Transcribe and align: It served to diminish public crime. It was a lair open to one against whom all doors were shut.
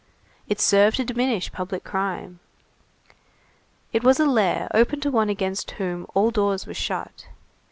It 0.47 0.59
served 0.59 0.97
to 0.97 1.05
diminish 1.05 1.51
public 1.51 1.83
crime. 1.83 2.39
It 3.93 4.03
was 4.03 4.19
a 4.19 4.25
lair 4.25 4.67
open 4.73 4.99
to 5.01 5.11
one 5.11 5.29
against 5.29 5.69
whom 5.77 6.07
all 6.15 6.31
doors 6.31 6.65
were 6.65 6.73
shut. 6.73 7.27